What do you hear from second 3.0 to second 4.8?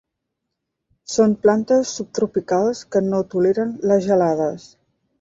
no toleren les gelades.